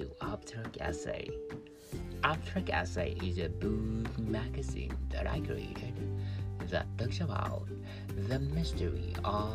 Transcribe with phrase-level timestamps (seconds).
[0.00, 1.28] Abstract Essay.
[2.24, 5.92] Abstract Essay is a book magazine that I created
[6.70, 7.68] that talks about
[8.28, 9.52] the mystery of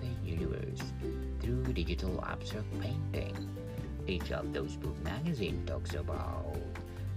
[0.00, 0.82] the universe
[1.40, 3.48] through digital abstract painting.
[4.08, 6.56] Each of those book magazines talks about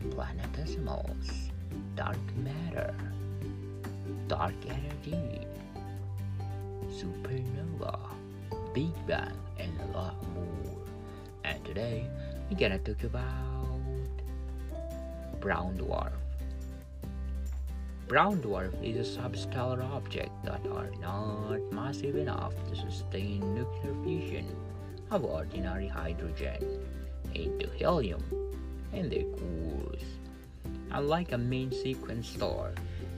[0.09, 1.49] planetesimals,
[1.95, 2.93] dark matter,
[4.27, 5.47] dark energy,
[6.91, 7.97] supernova,
[8.75, 10.45] Big Bang, and a lot more.
[11.43, 12.07] And today
[12.49, 13.79] we're gonna talk about
[15.39, 16.11] brown dwarf.
[18.07, 24.55] Brown dwarf is a substellar object that are not massive enough to sustain nuclear fusion
[25.11, 26.87] of ordinary hydrogen
[27.35, 28.23] into helium
[28.93, 30.03] in their cores.
[30.91, 32.71] Unlike a main sequence star,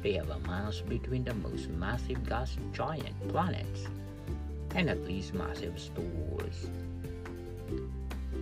[0.04, 3.88] they have a mass between the most massive gas giant planets
[4.76, 6.68] and at least massive stars.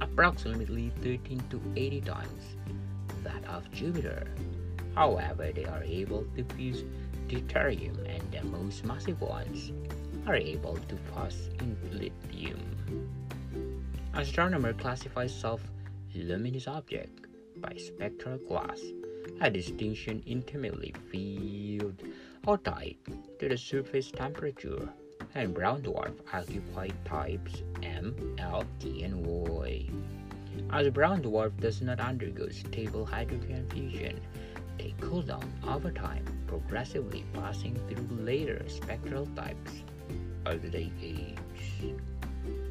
[0.01, 2.55] Approximately 13 to 80 times
[3.23, 4.27] that of Jupiter.
[4.95, 6.83] However, they are able to fuse
[7.27, 9.71] deuterium and the most massive ones
[10.25, 12.59] are able to fuse in lithium.
[14.13, 17.27] Astronomer classifies self-luminous object
[17.57, 18.81] by spectral class,
[19.41, 22.01] a distinction intimately field
[22.47, 22.97] or tied
[23.39, 24.89] to the surface temperature,
[25.35, 29.85] and brown dwarf occupy types M, L, T, and Y.
[30.71, 34.19] As a brown dwarf does not undergo stable hydrogen fusion,
[34.77, 39.83] they cool down over time, progressively passing through later spectral types
[40.45, 41.35] as they age.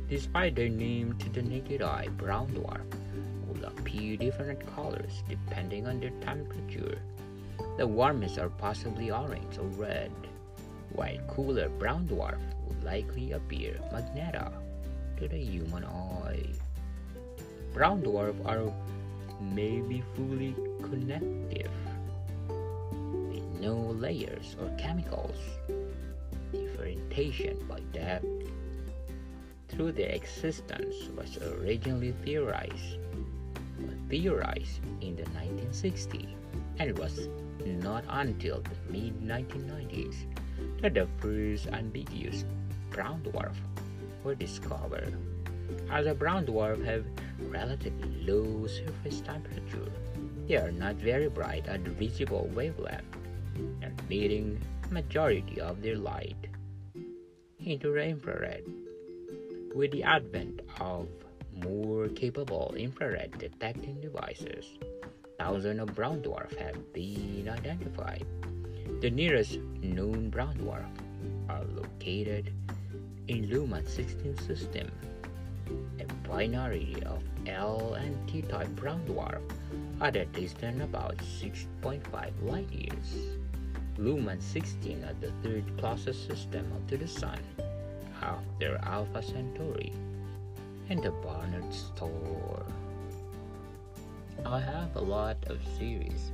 [0.09, 2.86] Despite their name to the naked eye, brown dwarf
[3.47, 6.98] will appear different colors depending on their temperature.
[7.77, 10.12] The warmest are possibly orange or red,
[10.92, 14.53] while cooler brown dwarf would likely appear magenta
[15.17, 16.47] to the human eye.
[17.72, 18.73] Brown dwarf are
[19.40, 21.70] maybe fully convective
[23.30, 25.36] with no layers or chemicals.
[26.52, 28.27] Differentiation by depth
[29.68, 32.98] through their existence was originally theorized,
[34.08, 36.35] theorized in the 1960s,
[36.79, 37.29] and was
[37.64, 40.17] not until the mid 1990s
[40.80, 42.45] that the first ambiguous
[42.91, 43.55] brown dwarf
[44.24, 45.14] were discovered.
[45.91, 47.05] As brown dwarf have
[47.41, 49.91] relatively low surface temperature,
[50.47, 53.05] they are not very bright at visible wavelength,
[53.83, 54.61] emitting
[54.91, 56.48] majority of their light
[57.61, 58.64] into the infrared.
[59.74, 61.08] With the advent of
[61.52, 64.79] more capable infrared detecting devices,
[65.39, 68.24] thousands of brown dwarfs have been identified.
[69.01, 70.91] The nearest known brown dwarf
[71.48, 72.51] are located
[73.29, 74.91] in Luhmann 16 system,
[76.01, 79.39] a binary of L and T type brown dwarf
[80.01, 82.03] at a distance about 6.5
[82.42, 83.39] light years.
[83.98, 87.39] Luhmann 16 are the third closest system to the Sun
[88.20, 89.92] after Alpha Centauri
[90.91, 92.67] and the Barnard Star.
[94.45, 96.33] I have a lot of series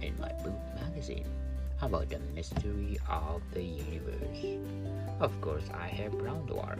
[0.00, 1.28] in my book magazine
[1.82, 4.60] about the mystery of the universe.
[5.20, 6.78] Of course, I have brown dwarf.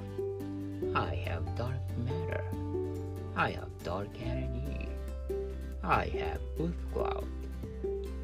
[0.94, 2.44] I have dark matter.
[3.36, 4.88] I have dark energy.
[5.82, 7.26] I have wolf cloud.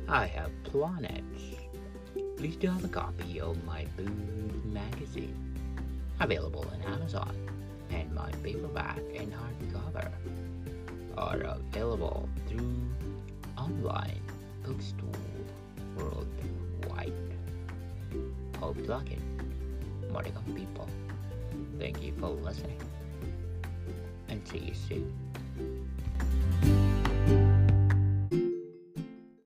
[0.09, 1.57] I have planets.
[2.37, 4.13] Please do have a copy of my book
[4.67, 5.35] magazine
[6.21, 7.35] available on Amazon,
[7.91, 10.11] and my paperback and hardcover
[11.17, 12.85] are available through
[13.57, 14.21] online
[14.65, 15.11] bookstore
[15.97, 17.13] worldwide.
[18.59, 18.79] Hope
[19.13, 19.21] it,
[20.13, 20.89] Modicum people.
[21.79, 22.81] Thank you for listening,
[24.29, 25.26] and see you soon.